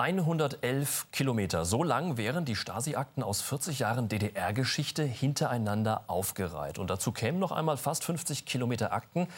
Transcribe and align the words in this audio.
111 0.00 1.08
Kilometer. 1.12 1.66
So 1.66 1.82
lang 1.82 2.16
wären 2.16 2.46
die 2.46 2.56
Stasi-Akten 2.56 3.22
aus 3.22 3.42
40 3.42 3.80
Jahren 3.80 4.08
DDR-Geschichte 4.08 5.02
hintereinander 5.02 6.04
aufgereiht. 6.06 6.78
Und 6.78 6.88
dazu 6.88 7.12
kämen 7.12 7.38
noch 7.38 7.52
einmal 7.52 7.76
fast 7.76 8.04
50 8.04 8.46
Kilometer 8.46 8.94
Akten, 8.94 9.28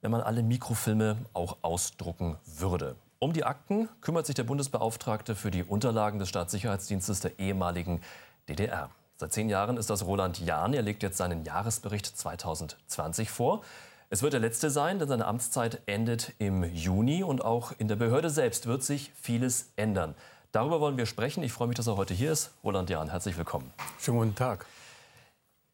wenn 0.00 0.12
man 0.12 0.20
alle 0.20 0.44
Mikrofilme 0.44 1.16
auch 1.32 1.56
ausdrucken 1.62 2.38
würde. 2.44 2.94
Um 3.18 3.32
die 3.32 3.42
Akten 3.42 3.88
kümmert 4.00 4.26
sich 4.26 4.36
der 4.36 4.44
Bundesbeauftragte 4.44 5.34
für 5.34 5.50
die 5.50 5.64
Unterlagen 5.64 6.20
des 6.20 6.28
Staatssicherheitsdienstes 6.28 7.18
der 7.18 7.40
ehemaligen 7.40 8.00
DDR. 8.48 8.90
Seit 9.16 9.32
zehn 9.32 9.48
Jahren 9.48 9.76
ist 9.76 9.90
das 9.90 10.06
Roland 10.06 10.38
Jahn. 10.38 10.72
Er 10.72 10.82
legt 10.82 11.02
jetzt 11.02 11.18
seinen 11.18 11.44
Jahresbericht 11.44 12.06
2020 12.06 13.28
vor. 13.28 13.62
Es 14.12 14.20
wird 14.20 14.34
der 14.34 14.40
letzte 14.40 14.68
sein, 14.68 14.98
denn 14.98 15.08
seine 15.08 15.24
Amtszeit 15.24 15.80
endet 15.86 16.34
im 16.38 16.64
Juni 16.64 17.22
und 17.22 17.42
auch 17.42 17.72
in 17.78 17.88
der 17.88 17.96
Behörde 17.96 18.28
selbst 18.28 18.66
wird 18.66 18.82
sich 18.82 19.10
vieles 19.14 19.72
ändern. 19.76 20.14
Darüber 20.52 20.82
wollen 20.82 20.98
wir 20.98 21.06
sprechen. 21.06 21.42
Ich 21.42 21.50
freue 21.50 21.68
mich, 21.68 21.78
dass 21.78 21.86
er 21.86 21.96
heute 21.96 22.12
hier 22.12 22.30
ist. 22.30 22.50
Roland 22.62 22.90
Jahn, 22.90 23.08
herzlich 23.08 23.38
willkommen. 23.38 23.72
Schönen 23.98 24.18
guten 24.18 24.34
Tag. 24.34 24.66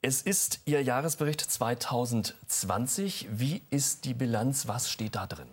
Es 0.02 0.22
ist 0.22 0.60
Ihr 0.66 0.80
Jahresbericht 0.84 1.40
2020. 1.40 3.26
Wie 3.32 3.62
ist 3.70 4.04
die 4.04 4.14
Bilanz? 4.14 4.68
Was 4.68 4.88
steht 4.88 5.16
da 5.16 5.26
drin? 5.26 5.48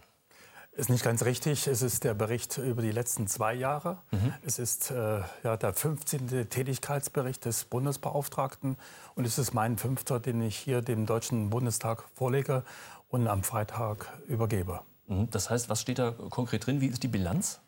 Ist 0.78 0.90
nicht 0.90 1.06
ganz 1.06 1.24
richtig. 1.24 1.68
Es 1.68 1.82
ist 1.82 2.04
der 2.04 2.14
Bericht 2.14 2.58
über 2.58 2.82
die 2.82 2.92
letzten 2.92 3.28
zwei 3.28 3.54
Jahre. 3.54 3.98
Mhm. 4.12 4.34
Es 4.46 4.60
ist 4.60 4.92
äh, 4.92 5.22
ja, 5.44 5.56
der 5.56 5.74
15. 5.74 6.50
Tätigkeitsbericht 6.50 7.46
des 7.46 7.64
Bundesbeauftragten. 7.64 8.76
Und 9.16 9.26
es 9.26 9.38
ist 9.38 9.54
mein 9.54 9.78
fünfter, 9.78 10.20
den 10.20 10.42
ich 10.42 10.58
hier 10.58 10.82
dem 10.82 11.06
Deutschen 11.06 11.50
Bundestag 11.50 12.04
vorlege 12.14 12.64
und 13.10 13.28
am 13.28 13.44
Freitag 13.44 14.12
übergebe. 14.28 14.82
Mhm. 15.08 15.30
Das 15.32 15.50
heißt, 15.50 15.70
was 15.70 15.80
steht 15.80 16.00
da 16.00 16.12
konkret 16.12 16.66
drin? 16.66 16.82
Wie 16.82 16.88
ist 16.88 17.04
die 17.04 17.08
Bilanz? 17.08 17.62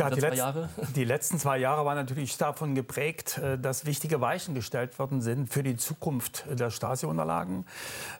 Ja, 0.00 0.10
die, 0.10 0.20
letzt, 0.20 0.44
die, 0.94 1.02
letzten 1.02 1.40
zwei 1.40 1.58
Jahre 1.58 1.84
waren 1.84 1.96
natürlich 1.96 2.38
davon 2.38 2.76
geprägt, 2.76 3.38
äh, 3.38 3.58
dass 3.58 3.84
wichtige 3.84 4.20
Weichen 4.20 4.54
gestellt 4.54 4.96
worden 5.00 5.20
sind 5.20 5.52
für 5.52 5.64
die 5.64 5.76
Zukunft 5.76 6.44
der 6.48 6.70
Stasi-Unterlagen. 6.70 7.66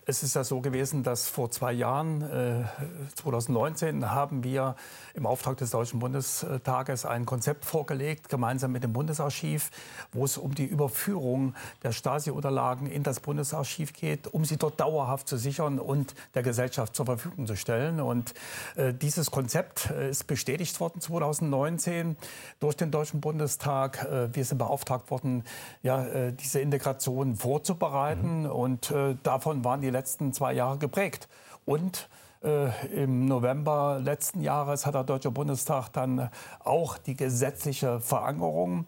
Es 0.05 0.25
ist 0.25 0.35
ja 0.35 0.43
so 0.43 0.61
gewesen, 0.61 1.05
dass 1.05 1.29
vor 1.29 1.53
zwei 1.53 1.73
Jahren, 1.73 2.69
2019, 3.15 4.03
äh, 4.03 4.07
haben 4.07 4.43
wir 4.43 4.75
im 5.15 5.25
Auftrag 5.25 5.57
des 5.59 5.71
Deutschen 5.71 6.01
Bundestages 6.01 7.07
ein 7.07 7.27
Konzept 7.27 7.65
vorgelegt, 7.65 8.29
gemeinsam 8.29 8.73
mit 8.73 8.83
dem 8.83 8.93
Bundesarchiv, 8.93 9.71
wo 10.11 10.25
es 10.25 10.37
um 10.37 10.57
die 10.57 10.67
Überführung 10.67 11.55
der 11.85 11.93
Stasi-Unterlagen 11.93 12.91
in 12.91 13.05
das 13.05 13.21
Bundesarchiv 13.21 13.93
geht, 13.93 14.27
um 14.27 14.45
sie 14.45 14.57
dort 14.57 14.81
dauerhaft 14.81 15.29
zu 15.29 15.37
sichern 15.37 15.79
und 15.79 16.17
der 16.35 16.43
Gesellschaft 16.43 16.97
zur 16.97 17.07
Verfügung 17.07 17.47
zu 17.47 17.55
stellen. 17.55 18.01
Und 18.01 18.35
äh, 18.75 18.93
dieses 18.93 19.31
Konzept 19.31 19.91
ist 19.91 20.27
bestätigt 20.27 20.81
worden 20.81 21.01
2019. 21.01 21.68
2019 21.77 22.17
durch 22.61 22.77
den 22.77 22.91
Deutschen 22.91 23.21
Bundestag. 23.21 24.05
Äh, 24.05 24.35
wir 24.35 24.45
sind 24.45 24.59
beauftragt 24.59 25.11
worden, 25.11 25.45
ja, 25.83 26.05
äh, 26.07 26.33
diese 26.33 26.61
Integration 26.61 27.37
vorzubereiten. 27.37 28.43
Mhm. 28.43 28.51
Und 28.51 28.91
äh, 28.91 29.17
davon 29.23 29.65
waren 29.65 29.81
die 29.81 29.91
letzten 29.91 30.33
zwei 30.33 30.53
Jahre 30.55 30.79
geprägt. 30.79 31.29
Und 31.65 32.09
Im 32.41 33.27
November 33.27 33.99
letzten 34.01 34.41
Jahres 34.41 34.87
hat 34.87 34.95
der 34.95 35.03
Deutsche 35.03 35.31
Bundestag 35.31 35.89
dann 35.89 36.31
auch 36.61 36.97
die 36.97 37.17
gesetzliche 37.17 38.01
Verankerung 38.01 38.87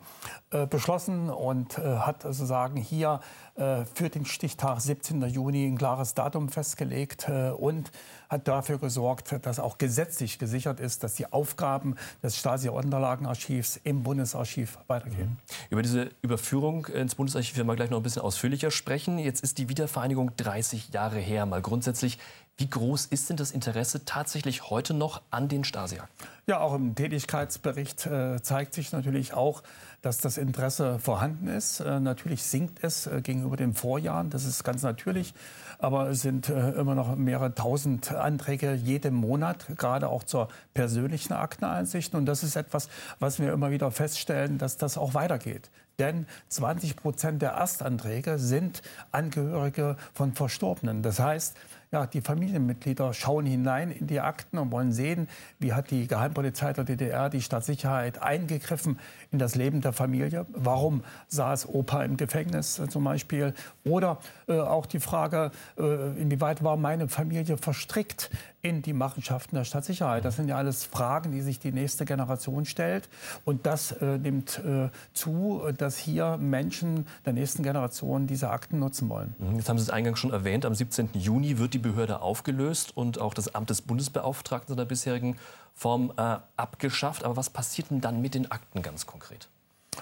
äh, 0.53 0.67
beschlossen 0.67 1.31
und 1.31 1.79
äh, 1.79 1.99
hat 1.99 2.23
sozusagen 2.23 2.77
hier 2.77 3.21
äh, 3.55 3.85
für 3.95 4.09
den 4.09 4.25
Stichtag 4.25 4.81
17. 4.81 5.23
Juni 5.29 5.67
ein 5.67 5.79
klares 5.79 6.15
Datum 6.15 6.49
festgelegt 6.49 7.29
äh, 7.29 7.51
und 7.51 7.93
hat 8.29 8.49
dafür 8.49 8.79
gesorgt, 8.79 9.35
dass 9.43 9.59
auch 9.59 9.79
gesetzlich 9.79 10.39
gesichert 10.39 10.81
ist, 10.81 11.05
dass 11.05 11.15
die 11.15 11.33
Aufgaben 11.33 11.97
des 12.23 12.37
Stasi-Unterlagenarchivs 12.37 13.81
im 13.85 14.03
Bundesarchiv 14.03 14.79
weitergehen. 14.87 15.31
Mhm. 15.31 15.37
Über 15.71 15.83
diese 15.83 16.11
Überführung 16.23 16.87
ins 16.87 17.17
Bundesarchiv 17.17 17.57
werden 17.57 17.67
wir 17.67 17.77
gleich 17.77 17.91
noch 17.91 17.99
ein 17.99 18.03
bisschen 18.03 18.23
ausführlicher 18.23 18.71
sprechen. 18.71 19.19
Jetzt 19.19 19.43
ist 19.43 19.59
die 19.59 19.69
Wiedervereinigung 19.69 20.35
30 20.37 20.89
Jahre 20.93 21.19
her. 21.19 21.45
Mal 21.47 21.61
grundsätzlich, 21.63 22.19
wie 22.61 22.69
groß 22.69 23.07
ist 23.07 23.31
denn 23.31 23.39
das 23.39 23.53
Interesse 23.53 24.05
tatsächlich 24.05 24.69
heute 24.69 24.93
noch 24.93 25.23
an 25.31 25.49
den 25.49 25.65
Stasi-Akten? 25.65 26.29
Ja, 26.47 26.61
auch 26.61 26.75
im 26.75 26.95
Tätigkeitsbericht 26.95 28.05
äh, 28.07 28.43
zeigt 28.43 28.75
sich 28.75 28.93
natürlich 28.93 29.33
auch, 29.33 29.63
dass 30.03 30.19
das 30.19 30.37
Interesse 30.37 30.99
vorhanden 30.99 31.49
ist. 31.49 31.81
Äh, 31.81 32.01
natürlich 32.01 32.43
sinkt 32.43 32.85
es 32.85 33.07
äh, 33.07 33.23
gegenüber 33.23 33.57
den 33.57 33.73
Vorjahren, 33.73 34.29
das 34.29 34.45
ist 34.45 34.63
ganz 34.63 34.83
natürlich. 34.83 35.33
Aber 35.79 36.11
es 36.11 36.21
sind 36.21 36.51
äh, 36.51 36.73
immer 36.73 36.95
noch 36.95 37.17
mehrere 37.17 37.55
tausend 37.55 38.13
Anträge 38.13 38.75
jeden 38.75 39.15
Monat, 39.15 39.67
gerade 39.79 40.11
auch 40.11 40.23
zur 40.23 40.49
persönlichen 40.75 41.33
Akteneinsicht. 41.33 42.15
Und 42.15 42.27
das 42.27 42.43
ist 42.43 42.57
etwas, 42.57 42.91
was 43.21 43.39
wir 43.39 43.55
immer 43.55 43.71
wieder 43.71 43.91
feststellen, 43.91 44.59
dass 44.59 44.77
das 44.77 44.99
auch 44.99 45.15
weitergeht. 45.15 45.71
Denn 45.99 46.27
20 46.49 46.97
Prozent 46.97 47.43
der 47.43 47.53
Erstanträge 47.53 48.39
sind 48.39 48.83
Angehörige 49.13 49.97
von 50.15 50.33
Verstorbenen. 50.33 51.03
Das 51.03 51.21
heißt, 51.21 51.57
ja, 51.93 52.07
die 52.07 52.21
Familienmitglieder 52.21 53.13
schauen 53.15 53.47
hinein 53.47 53.91
in 53.91 54.07
die 54.07 54.21
Akten 54.21 54.59
und 54.59 54.71
wollen 54.71 54.93
sehen, 54.93 55.29
wie 55.59 55.73
hat 55.73 55.91
die 55.91 56.07
Geheimpolizei 56.07 56.73
der 56.73 56.85
DDR, 56.85 57.29
die 57.31 57.43
Staatssicherheit 57.43 58.23
eingegriffen 58.23 59.01
in 59.33 59.41
das 59.41 59.57
Leben 59.57 59.81
der 59.81 59.93
Familie. 59.93 60.47
Warum 60.53 61.03
saß 61.29 61.69
Opa 61.69 62.05
im 62.05 62.17
Gefängnis 62.17 62.79
äh, 62.79 62.89
zum 62.89 63.03
Beispiel? 63.03 63.55
Oder 63.85 64.19
äh, 64.47 64.61
auch 64.61 64.87
die 64.87 65.01
Frage, 65.01 65.51
äh, 65.79 66.21
inwieweit 66.21 66.63
war 66.63 66.77
meine 66.77 67.09
Familie 67.09 67.57
verstrickt 67.57 68.31
in 68.63 68.83
die 68.83 68.93
Machenschaften 68.93 69.57
der 69.57 69.65
Staatssicherheit? 69.65 70.25
Das 70.25 70.37
sind 70.37 70.49
ja 70.49 70.57
alles 70.57 70.85
Fragen, 70.85 71.33
die 71.33 71.41
sich 71.41 71.59
die 71.59 71.73
nächste 71.73 72.05
Generation 72.05 72.67
stellt. 72.67 73.09
Und 73.45 73.67
das 73.67 73.91
äh, 73.93 74.19
nimmt 74.19 74.63
äh, 74.65 74.91
zu, 75.13 75.63
dass 75.77 75.97
hier 75.97 76.37
Menschen 76.37 77.07
der 77.27 77.33
nächsten 77.33 77.65
Generation 77.65 78.29
diese 78.29 78.51
Akten 78.51 78.79
nutzen 78.79 79.09
wollen. 79.09 79.35
Mhm, 79.41 79.57
jetzt 79.57 79.69
haben 79.69 79.79
Sie 79.79 79.83
es 79.83 79.91
eingangs 79.91 80.21
schon 80.21 80.33
erwähnt, 80.33 80.65
am 80.65 80.75
17. 80.77 81.11
Juni 81.15 81.59
wird 81.59 81.75
die 81.75 81.80
Behörde 81.81 82.21
aufgelöst 82.21 82.97
und 82.97 83.21
auch 83.21 83.35
das 83.35 83.55
Amt 83.55 83.71
des 83.71 83.83
Bundesbeauftragten 83.83 84.75
in 84.75 84.77
der 84.77 84.85
bisherigen 84.85 85.37
Form 85.75 86.13
äh, 86.17 86.37
abgeschafft. 86.57 87.25
Aber 87.25 87.37
was 87.37 87.51
passiert 87.51 87.91
denn 87.91 88.01
dann 88.01 88.21
mit 88.21 88.35
den 88.35 88.51
Akten 88.51 88.83
ganz 88.83 89.07
konkret? 89.07 89.49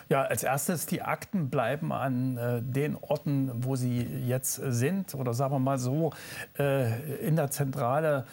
Ja, 0.09 0.23
als 0.23 0.43
erstes, 0.43 0.87
die 0.87 1.03
Akten 1.03 1.51
bleiben 1.51 1.93
an 1.93 2.37
äh, 2.37 2.63
den 2.63 2.97
Orten, 2.97 3.51
wo 3.65 3.77
sie 3.77 4.03
jetzt 4.03 4.55
sind. 4.55 5.15
Oder 5.15 5.35
sagen 5.35 5.55
wir 5.55 5.59
mal 5.59 5.79
so, 5.79 6.13
äh, 6.59 7.19
in 7.19 7.37
der 7.37 7.51
Zentrale 7.51 8.27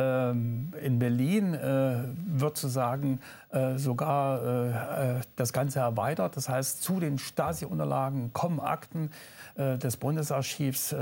in 0.00 0.98
Berlin 0.98 1.54
äh, 1.54 2.04
wird 2.26 2.56
sozusagen 2.56 3.20
äh, 3.50 3.76
sogar 3.76 5.18
äh, 5.18 5.20
das 5.36 5.52
Ganze 5.52 5.80
erweitert. 5.80 6.36
Das 6.36 6.48
heißt, 6.48 6.82
zu 6.82 7.00
den 7.00 7.18
Stasi-Unterlagen 7.18 8.32
kommen 8.32 8.60
Akten 8.60 9.10
des 9.56 9.96
Bundesarchivs, 9.98 10.94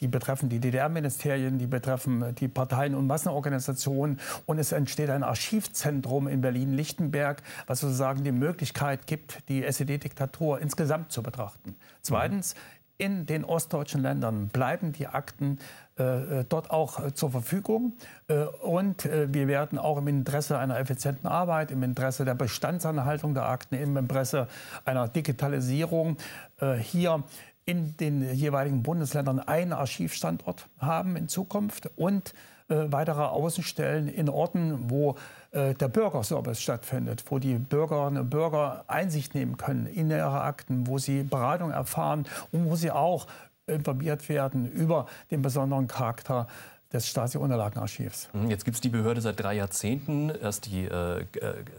die 0.00 0.08
betreffen 0.08 0.48
die 0.48 0.58
DDR-Ministerien, 0.58 1.58
die 1.58 1.66
betreffen 1.66 2.34
die 2.34 2.48
Parteien 2.48 2.94
und 2.94 3.06
Massenorganisationen. 3.06 4.18
Und 4.46 4.58
es 4.58 4.72
entsteht 4.72 5.10
ein 5.10 5.22
Archivzentrum 5.22 6.26
in 6.26 6.40
Berlin-Lichtenberg, 6.40 7.42
was 7.66 7.80
sozusagen 7.80 8.24
die 8.24 8.32
Möglichkeit 8.32 9.06
gibt, 9.06 9.48
die 9.48 9.62
SED-Diktatur 9.62 10.60
insgesamt 10.60 11.12
zu 11.12 11.22
betrachten. 11.22 11.76
Zweitens, 12.00 12.56
in 12.96 13.26
den 13.26 13.44
ostdeutschen 13.44 14.02
Ländern 14.02 14.48
bleiben 14.48 14.92
die 14.92 15.06
Akten 15.06 15.58
äh, 15.98 16.40
äh, 16.40 16.44
dort 16.48 16.70
auch 16.70 17.04
äh, 17.04 17.14
zur 17.14 17.30
Verfügung. 17.30 17.96
Äh, 18.28 18.44
und 18.44 19.04
äh, 19.06 19.32
wir 19.32 19.48
werden 19.48 19.78
auch 19.78 19.98
im 19.98 20.08
Interesse 20.08 20.58
einer 20.58 20.78
effizienten 20.78 21.26
Arbeit, 21.28 21.70
im 21.70 21.82
Interesse 21.82 22.24
der 22.24 22.34
Bestandsanhaltung 22.34 23.34
der 23.34 23.48
Akten, 23.48 23.74
im 23.74 23.96
Interesse 23.96 24.48
einer 24.84 25.08
Digitalisierung 25.08 26.16
äh, 26.60 26.74
hier 26.74 27.24
in 27.64 27.96
den 27.96 28.34
jeweiligen 28.34 28.82
Bundesländern 28.82 29.40
einen 29.40 29.72
Archivstandort 29.72 30.66
haben 30.78 31.16
in 31.16 31.28
Zukunft 31.28 31.90
und 31.96 32.34
äh, 32.68 32.86
weitere 32.90 33.22
Außenstellen 33.22 34.08
in 34.08 34.28
Orten, 34.28 34.90
wo 34.90 35.16
äh, 35.50 35.74
der 35.74 35.88
Bürgerservice 35.88 36.60
stattfindet, 36.60 37.24
wo 37.28 37.38
die 37.38 37.54
Bürgerinnen 37.54 38.22
und 38.22 38.30
Bürger 38.30 38.84
Einsicht 38.86 39.34
nehmen 39.34 39.56
können 39.56 39.86
in 39.86 40.10
ihre 40.10 40.40
Akten, 40.40 40.86
wo 40.86 40.98
sie 40.98 41.24
Beratung 41.24 41.70
erfahren 41.70 42.26
und 42.52 42.70
wo 42.70 42.76
sie 42.76 42.90
auch 42.90 43.26
informiert 43.66 44.28
werden 44.28 44.70
über 44.70 45.06
den 45.30 45.42
besonderen 45.42 45.88
Charakter 45.88 46.46
des 46.94 47.08
Stasi-Unterlagenarchivs. 47.08 48.28
Mhm, 48.32 48.50
jetzt 48.50 48.64
gibt 48.64 48.76
es 48.76 48.80
die 48.80 48.88
Behörde 48.88 49.20
seit 49.20 49.40
drei 49.40 49.54
Jahrzehnten. 49.54 50.30
Erst 50.30 50.66
die 50.66 50.84
äh, 50.84 51.20
äh, 51.20 51.24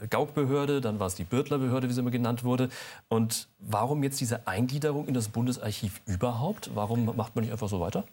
Gauk-Behörde, 0.08 0.80
dann 0.80 1.00
war 1.00 1.06
es 1.06 1.14
die 1.14 1.24
Birtler-Behörde, 1.24 1.88
wie 1.88 1.92
sie 1.92 2.00
immer 2.00 2.10
genannt 2.10 2.44
wurde. 2.44 2.68
Und 3.08 3.48
warum 3.58 4.02
jetzt 4.04 4.20
diese 4.20 4.46
Eingliederung 4.46 5.08
in 5.08 5.14
das 5.14 5.28
Bundesarchiv 5.28 6.00
überhaupt? 6.06 6.70
Warum 6.74 7.06
macht 7.16 7.34
man 7.34 7.44
nicht 7.44 7.52
einfach 7.52 7.68
so 7.68 7.80
weiter? 7.80 8.04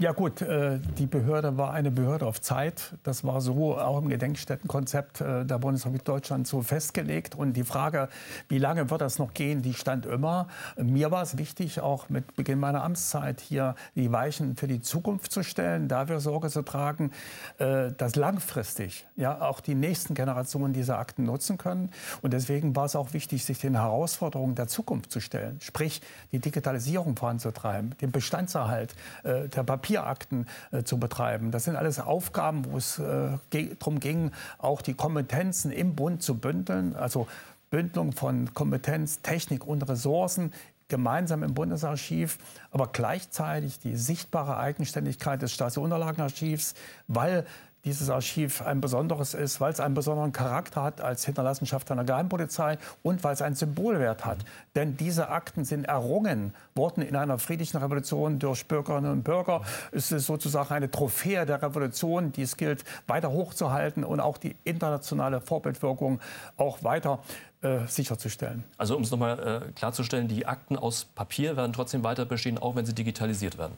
Ja 0.00 0.12
gut, 0.12 0.42
äh, 0.42 0.78
die 0.96 1.06
Behörde 1.06 1.56
war 1.56 1.72
eine 1.72 1.90
Behörde 1.90 2.24
auf 2.24 2.40
Zeit. 2.40 2.94
Das 3.02 3.24
war 3.24 3.40
so 3.40 3.76
auch 3.76 3.98
im 3.98 4.08
Gedenkstättenkonzept 4.08 5.20
äh, 5.20 5.44
der 5.44 5.58
Bundesrepublik 5.58 6.04
Deutschland 6.04 6.46
so 6.46 6.62
festgelegt. 6.62 7.34
Und 7.34 7.54
die 7.54 7.64
Frage, 7.64 8.08
wie 8.48 8.58
lange 8.58 8.90
wird 8.90 9.00
das 9.00 9.18
noch 9.18 9.34
gehen, 9.34 9.60
die 9.60 9.74
stand 9.74 10.06
immer. 10.06 10.46
Mir 10.76 11.10
war 11.10 11.22
es 11.22 11.36
wichtig, 11.36 11.80
auch 11.80 12.10
mit 12.10 12.36
Beginn 12.36 12.60
meiner 12.60 12.84
Amtszeit 12.84 13.40
hier 13.40 13.74
die 13.96 14.12
Weichen 14.12 14.54
für 14.54 14.68
die 14.68 14.80
Zukunft 14.80 15.32
zu 15.32 15.42
stellen, 15.42 15.88
dafür 15.88 16.20
Sorge 16.20 16.48
zu 16.48 16.62
tragen, 16.62 17.10
äh, 17.58 17.90
dass 17.90 18.14
langfristig 18.14 19.04
ja 19.16 19.40
auch 19.40 19.58
die 19.58 19.74
nächsten 19.74 20.14
Generationen 20.14 20.72
diese 20.72 20.96
Akten 20.96 21.24
nutzen 21.24 21.58
können. 21.58 21.90
Und 22.22 22.32
deswegen 22.34 22.76
war 22.76 22.84
es 22.84 22.94
auch 22.94 23.14
wichtig, 23.14 23.44
sich 23.44 23.58
den 23.58 23.74
Herausforderungen 23.74 24.54
der 24.54 24.68
Zukunft 24.68 25.10
zu 25.10 25.18
stellen, 25.18 25.60
sprich 25.60 26.02
die 26.30 26.38
Digitalisierung 26.38 27.16
voranzutreiben, 27.16 27.96
den 28.00 28.12
Bestandserhalt 28.12 28.94
der 29.24 29.48
Papier 29.64 29.87
Papierakten 29.88 30.46
äh, 30.70 30.82
zu 30.82 30.98
betreiben. 30.98 31.50
Das 31.50 31.64
sind 31.64 31.76
alles 31.76 31.98
Aufgaben, 31.98 32.64
wo 32.70 32.76
es 32.76 32.98
äh, 32.98 33.38
darum 33.50 34.00
ging, 34.00 34.32
auch 34.58 34.82
die 34.82 34.94
Kompetenzen 34.94 35.70
im 35.70 35.94
Bund 35.94 36.22
zu 36.22 36.36
bündeln. 36.36 36.94
Also 36.94 37.26
Bündelung 37.70 38.12
von 38.12 38.52
Kompetenz, 38.52 39.20
Technik 39.22 39.66
und 39.66 39.88
Ressourcen 39.88 40.52
gemeinsam 40.88 41.42
im 41.42 41.52
Bundesarchiv, 41.52 42.38
aber 42.70 42.86
gleichzeitig 42.86 43.78
die 43.78 43.94
sichtbare 43.94 44.56
Eigenständigkeit 44.56 45.42
des 45.42 45.52
Stasi-Unterlagenarchivs, 45.52 46.74
weil 47.08 47.44
dieses 47.84 48.10
Archiv 48.10 48.62
ein 48.62 48.80
besonderes 48.80 49.34
ist, 49.34 49.60
weil 49.60 49.72
es 49.72 49.80
einen 49.80 49.94
besonderen 49.94 50.32
Charakter 50.32 50.82
hat 50.82 51.00
als 51.00 51.24
Hinterlassenschaft 51.24 51.90
einer 51.90 52.04
Geheimpolizei 52.04 52.78
und 53.02 53.24
weil 53.24 53.34
es 53.34 53.42
einen 53.42 53.54
Symbolwert 53.54 54.24
hat. 54.24 54.38
Denn 54.74 54.96
diese 54.96 55.28
Akten 55.30 55.64
sind 55.64 55.84
errungen 55.84 56.54
worden 56.74 57.02
in 57.02 57.16
einer 57.16 57.38
friedlichen 57.38 57.78
Revolution 57.78 58.38
durch 58.38 58.66
Bürgerinnen 58.66 59.10
und 59.10 59.22
Bürger. 59.22 59.62
Es 59.92 60.12
ist 60.12 60.26
sozusagen 60.26 60.74
eine 60.74 60.90
Trophäe 60.90 61.46
der 61.46 61.62
Revolution, 61.62 62.32
die 62.32 62.42
es 62.42 62.56
gilt 62.56 62.84
weiter 63.06 63.30
hochzuhalten 63.30 64.04
und 64.04 64.20
auch 64.20 64.38
die 64.38 64.56
internationale 64.64 65.40
Vorbildwirkung 65.40 66.20
auch 66.56 66.82
weiter 66.82 67.20
äh, 67.62 67.86
sicherzustellen. 67.86 68.64
Also 68.76 68.96
um 68.96 69.02
es 69.02 69.10
nochmal 69.10 69.62
äh, 69.68 69.72
klarzustellen, 69.72 70.28
die 70.28 70.46
Akten 70.46 70.76
aus 70.76 71.04
Papier 71.04 71.56
werden 71.56 71.72
trotzdem 71.72 72.04
weiter 72.04 72.24
bestehen, 72.24 72.58
auch 72.58 72.76
wenn 72.76 72.86
sie 72.86 72.94
digitalisiert 72.94 73.58
werden. 73.58 73.76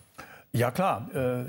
Ja 0.52 0.70
klar, 0.70 1.08
äh, 1.14 1.44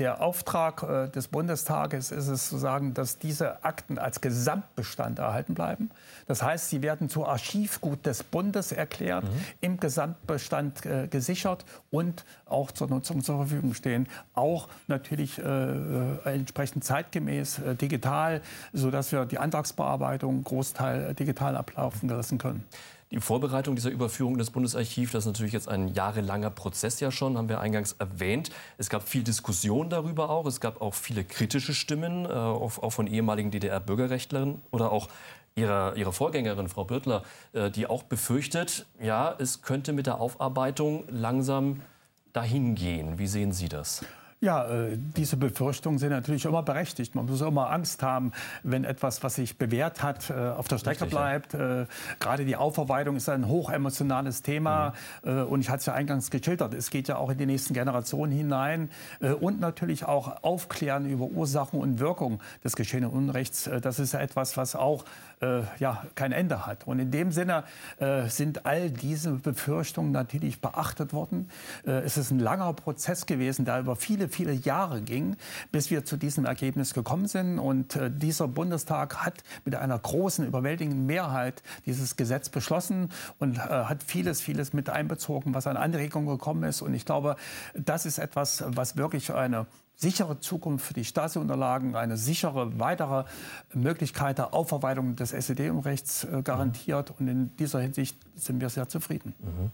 der 0.00 0.22
Auftrag 0.22 0.82
äh, 0.82 1.08
des 1.08 1.28
Bundestages 1.28 2.10
ist 2.10 2.28
es 2.28 2.48
zu 2.48 2.56
sagen, 2.56 2.94
dass 2.94 3.18
diese 3.18 3.62
Akten 3.64 3.98
als 3.98 4.22
Gesamtbestand 4.22 5.18
erhalten 5.18 5.54
bleiben. 5.54 5.90
Das 6.26 6.42
heißt, 6.42 6.70
sie 6.70 6.80
werden 6.80 7.10
zu 7.10 7.26
Archivgut 7.26 8.06
des 8.06 8.22
Bundes 8.22 8.72
erklärt, 8.72 9.24
mhm. 9.24 9.44
im 9.60 9.76
Gesamtbestand 9.78 10.86
äh, 10.86 11.06
gesichert 11.06 11.66
und 11.90 12.24
auch 12.46 12.72
zur 12.72 12.88
Nutzung 12.88 13.22
zur 13.22 13.36
Verfügung 13.36 13.74
stehen. 13.74 14.08
Auch 14.32 14.68
natürlich 14.88 15.38
äh, 15.38 15.42
äh 15.42 16.16
entsprechend 16.24 16.82
zeitgemäß 16.82 17.58
äh, 17.58 17.74
digital, 17.74 18.40
sodass 18.72 19.12
wir 19.12 19.26
die 19.26 19.38
Antragsbearbeitung 19.38 20.42
Großteil 20.44 21.12
digital 21.14 21.56
ablaufen 21.56 22.08
lassen 22.08 22.38
können. 22.38 22.64
Die 23.12 23.18
Vorbereitung 23.18 23.74
dieser 23.74 23.90
Überführung 23.90 24.38
des 24.38 24.50
Bundesarchivs, 24.50 25.10
das 25.10 25.24
ist 25.24 25.26
natürlich 25.26 25.52
jetzt 25.52 25.68
ein 25.68 25.88
jahrelanger 25.88 26.50
Prozess 26.50 27.00
ja 27.00 27.10
schon, 27.10 27.36
haben 27.36 27.48
wir 27.48 27.60
eingangs 27.60 27.92
erwähnt. 27.98 28.50
Es 28.78 28.88
gab 28.88 29.08
viel 29.08 29.24
Diskussion 29.24 29.90
darüber 29.90 30.30
auch. 30.30 30.46
Es 30.46 30.60
gab 30.60 30.80
auch 30.80 30.94
viele 30.94 31.24
kritische 31.24 31.74
Stimmen, 31.74 32.24
äh, 32.24 32.28
auch, 32.28 32.92
von 32.92 33.08
ehemaligen 33.08 33.50
DDR-Bürgerrechtlerinnen 33.50 34.60
oder 34.70 34.92
auch 34.92 35.08
ihrer, 35.56 35.96
ihrer 35.96 36.12
Vorgängerin, 36.12 36.68
Frau 36.68 36.84
Birtler, 36.84 37.24
äh, 37.52 37.68
die 37.70 37.88
auch 37.88 38.04
befürchtet, 38.04 38.86
ja, 39.02 39.34
es 39.38 39.62
könnte 39.62 39.92
mit 39.92 40.06
der 40.06 40.20
Aufarbeitung 40.20 41.02
langsam 41.08 41.80
dahin 42.32 42.76
gehen. 42.76 43.18
Wie 43.18 43.26
sehen 43.26 43.50
Sie 43.52 43.68
das? 43.68 44.04
Ja, 44.42 44.64
äh, 44.64 44.96
diese 44.96 45.36
Befürchtungen 45.36 45.98
sind 45.98 46.10
natürlich 46.10 46.46
immer 46.46 46.62
berechtigt. 46.62 47.14
Man 47.14 47.26
muss 47.26 47.42
immer 47.42 47.70
Angst 47.70 48.02
haben, 48.02 48.32
wenn 48.62 48.84
etwas, 48.84 49.22
was 49.22 49.34
sich 49.34 49.58
bewährt 49.58 50.02
hat, 50.02 50.30
äh, 50.30 50.32
auf 50.32 50.66
der 50.66 50.78
Strecke 50.78 51.02
Richtig, 51.02 51.10
bleibt. 51.10 51.52
Ja. 51.52 51.82
Äh, 51.82 51.86
gerade 52.20 52.46
die 52.46 52.56
Aufarbeitung 52.56 53.16
ist 53.16 53.28
ein 53.28 53.48
hochemotionales 53.48 54.40
Thema. 54.40 54.94
Mhm. 55.22 55.42
Und 55.42 55.60
ich 55.60 55.68
hatte 55.68 55.80
es 55.80 55.86
ja 55.86 55.92
eingangs 55.92 56.30
geschildert. 56.30 56.72
Es 56.72 56.88
geht 56.88 57.08
ja 57.08 57.16
auch 57.16 57.28
in 57.28 57.36
die 57.36 57.44
nächsten 57.44 57.74
Generationen 57.74 58.32
hinein. 58.32 58.90
Und 59.40 59.60
natürlich 59.60 60.04
auch 60.04 60.42
aufklären 60.42 61.08
über 61.08 61.26
Ursachen 61.26 61.78
und 61.78 61.98
Wirkung 61.98 62.40
des 62.64 62.76
geschehenen 62.76 63.10
Unrechts. 63.10 63.68
Das 63.82 63.98
ist 63.98 64.14
ja 64.14 64.20
etwas, 64.20 64.56
was 64.56 64.74
auch 64.74 65.04
ja, 65.78 66.04
kein 66.14 66.32
Ende 66.32 66.66
hat. 66.66 66.86
Und 66.86 66.98
in 66.98 67.10
dem 67.10 67.32
Sinne 67.32 67.64
sind 68.28 68.66
all 68.66 68.90
diese 68.90 69.32
Befürchtungen 69.32 70.12
natürlich 70.12 70.60
beachtet 70.60 71.12
worden. 71.12 71.48
Es 71.84 72.16
ist 72.16 72.30
ein 72.30 72.38
langer 72.38 72.72
Prozess 72.72 73.26
gewesen, 73.26 73.64
der 73.64 73.80
über 73.80 73.96
viele 73.96 74.29
viele 74.30 74.52
Jahre 74.52 75.02
ging, 75.02 75.36
bis 75.72 75.90
wir 75.90 76.04
zu 76.04 76.16
diesem 76.16 76.44
Ergebnis 76.44 76.94
gekommen 76.94 77.26
sind. 77.26 77.58
Und 77.58 77.96
äh, 77.96 78.10
dieser 78.10 78.48
Bundestag 78.48 79.18
hat 79.18 79.42
mit 79.64 79.74
einer 79.74 79.98
großen, 79.98 80.46
überwältigenden 80.46 81.06
Mehrheit 81.06 81.62
dieses 81.86 82.16
Gesetz 82.16 82.48
beschlossen 82.48 83.10
und 83.38 83.58
äh, 83.58 83.60
hat 83.60 84.02
vieles, 84.02 84.40
vieles 84.40 84.72
mit 84.72 84.88
einbezogen, 84.88 85.54
was 85.54 85.66
an 85.66 85.76
Anregungen 85.76 86.28
gekommen 86.28 86.62
ist. 86.64 86.82
Und 86.82 86.94
ich 86.94 87.04
glaube, 87.04 87.36
das 87.74 88.06
ist 88.06 88.18
etwas, 88.18 88.64
was 88.66 88.96
wirklich 88.96 89.32
eine 89.32 89.66
sichere 90.00 90.40
Zukunft 90.40 90.86
für 90.86 90.94
die 90.94 91.04
Stasi-Unterlagen, 91.04 91.94
eine 91.94 92.16
sichere 92.16 92.78
weitere 92.78 93.24
Möglichkeit 93.74 94.38
der 94.38 94.54
Aufarbeitung 94.54 95.14
des 95.14 95.32
SED-Unrechts 95.32 96.24
äh, 96.24 96.42
garantiert. 96.42 97.12
Und 97.18 97.28
in 97.28 97.54
dieser 97.56 97.80
Hinsicht 97.80 98.16
sind 98.34 98.60
wir 98.60 98.70
sehr 98.70 98.88
zufrieden. 98.88 99.34
Mhm. 99.40 99.70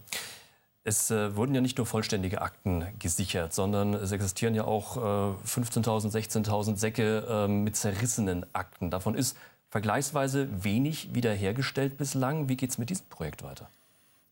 Es 0.87 1.11
äh, 1.11 1.35
wurden 1.35 1.53
ja 1.53 1.59
nicht 1.59 1.77
nur 1.77 1.85
vollständige 1.85 2.41
Akten 2.41 2.85
gesichert, 2.97 3.53
sondern 3.53 3.93
es 3.93 4.13
existieren 4.13 4.55
ja 4.55 4.63
auch 4.63 4.95
äh, 4.95 4.99
15.000, 5.45 6.13
16.000 6.13 6.77
Säcke 6.77 7.25
äh, 7.29 7.47
mit 7.49 7.75
zerrissenen 7.75 8.45
Akten. 8.53 8.89
Davon 8.89 9.13
ist 9.13 9.35
vergleichsweise 9.69 10.47
wenig 10.63 11.13
wiederhergestellt 11.13 11.97
bislang. 11.97 12.47
Wie 12.47 12.55
geht 12.55 12.69
es 12.69 12.77
mit 12.77 12.89
diesem 12.89 13.05
Projekt 13.09 13.43
weiter? 13.43 13.69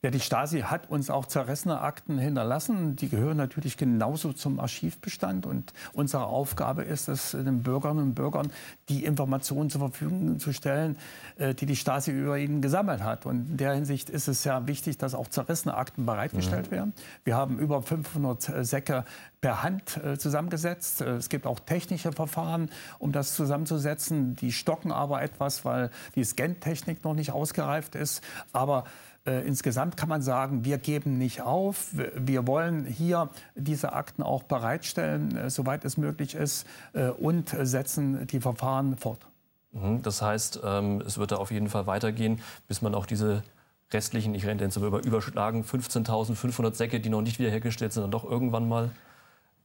Ja, 0.02 0.12
die 0.12 0.20
Stasi 0.20 0.60
hat 0.62 0.92
uns 0.92 1.10
auch 1.10 1.26
zerrissene 1.26 1.82
Akten 1.82 2.20
hinterlassen. 2.20 2.96
Die 2.96 3.10
gehören 3.10 3.38
natürlich 3.38 3.76
genauso 3.76 4.34
zum 4.34 4.60
Archivbestand. 4.60 5.48
Und 5.48 5.74
unsere 5.94 6.28
Aufgabe 6.28 6.84
ist 6.84 7.08
es, 7.08 7.32
den 7.32 7.64
Bürgerinnen 7.64 8.04
und 8.04 8.14
Bürgern 8.14 8.52
die 8.88 9.04
Informationen 9.04 9.72
zur 9.72 9.82
Verfügung 9.82 10.38
zu 10.40 10.54
stellen, 10.54 10.98
äh, 11.38 11.56
die 11.56 11.66
die 11.66 11.76
Stasi 11.76 12.12
über 12.12 12.38
ihnen 12.38 12.62
gesammelt 12.62 13.02
hat. 13.02 13.26
Und 13.26 13.50
in 13.50 13.58
der 13.58 13.74
Hinsicht 13.74 14.12
ist 14.12 14.28
es 14.28 14.44
sehr 14.44 14.68
wichtig, 14.68 15.00
dass 15.00 15.16
auch 15.16 15.28
zerrissene 15.28 15.76
Akten 15.76 16.06
bereitgestellt 16.06 16.68
mhm. 16.68 16.76
werden. 16.76 16.94
Wir 17.24 17.36
haben 17.36 17.58
über 17.58 17.82
500 17.82 18.50
äh, 18.50 18.64
Säcke 18.64 19.06
per 19.42 19.64
Hand 19.64 19.98
äh, 19.98 20.20
zusammengesetzt. 20.20 21.02
Es 21.02 21.30
gibt 21.30 21.48
auch 21.48 21.60
technische 21.60 22.12
Verfahren, 22.12 22.70
um 23.00 23.12
das 23.12 23.34
zusammenzusetzen. 23.34 24.36
Die 24.36 24.52
stocken 24.52 24.92
aber 24.92 25.24
etwas, 25.24 25.66
weil 25.66 25.90
die 26.14 26.24
Scan-Technik 26.24 27.04
noch 27.04 27.16
nicht 27.16 27.32
ausgereift 27.32 27.96
ist. 27.96 28.24
Aber 28.54 28.84
äh, 29.26 29.46
insgesamt 29.46 29.98
kann 29.98 30.10
man 30.10 30.22
sagen, 30.22 30.66
wir 30.66 30.78
geben 30.78 31.18
nicht 31.18 31.42
auf. 31.42 31.88
Wir 32.16 32.46
wollen 32.48 32.86
hier 32.86 33.30
diese 33.56 33.94
Akten 33.94 34.24
auch 34.24 34.44
bereitstellen, 34.44 35.36
äh, 35.36 35.50
soweit 35.50 35.84
es 35.86 35.98
möglich 35.98 36.36
ist, 36.36 36.68
äh, 36.94 37.10
und 37.10 37.56
setzen 37.62 38.28
die 38.28 38.40
Verfahren 38.40 38.98
fort. 38.98 39.26
Mhm, 39.72 40.02
das 40.02 40.22
heißt, 40.22 40.62
ähm, 40.64 41.02
es 41.06 41.18
wird 41.18 41.32
da 41.32 41.38
auf 41.38 41.52
jeden 41.52 41.70
Fall 41.70 41.88
weitergehen, 41.88 42.42
bis 42.68 42.82
man 42.82 42.94
auch 42.94 43.06
diese 43.06 43.44
restlichen, 43.92 44.34
ich 44.36 44.46
renne 44.46 44.62
jetzt 44.62 44.78
über 44.78 45.04
überschlagen, 45.04 45.64
15.500 45.64 46.76
Säcke, 46.76 47.00
die 47.00 47.10
noch 47.10 47.22
nicht 47.22 47.40
wiederhergestellt 47.40 47.94
sind, 47.94 48.04
dann 48.04 48.12
doch 48.12 48.24
irgendwann 48.24 48.68
mal 48.68 48.92